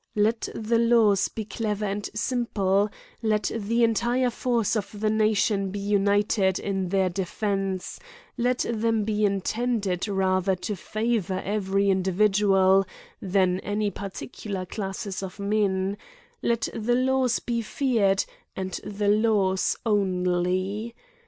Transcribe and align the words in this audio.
Let 0.15 0.49
the 0.55 0.79
laws 0.79 1.29
be 1.29 1.45
clear 1.45 1.77
and 1.83 2.09
simple, 2.15 2.89
let 3.21 3.51
the 3.53 3.83
entire 3.83 4.31
force 4.31 4.75
of 4.75 4.99
the 4.99 5.11
nation 5.11 5.69
be 5.69 5.77
united 5.77 6.57
in 6.57 6.89
their 6.89 7.07
defence, 7.07 7.99
let 8.35 8.65
them 8.67 9.03
be 9.03 9.23
intended 9.25 10.07
rather 10.07 10.55
to 10.55 10.75
favour 10.75 11.39
every 11.45 11.91
individual 11.91 12.87
than 13.21 13.59
any 13.59 13.91
parti 13.91 14.27
cular 14.27 14.67
classes 14.67 15.21
of 15.21 15.37
men^ 15.37 15.97
let 16.41 16.67
the 16.73 16.95
laws 16.95 17.37
be 17.37 17.61
feared, 17.61 18.25
and 18.55 18.79
the 18.83 19.07
laws 19.07 19.75
only. 19.85 20.95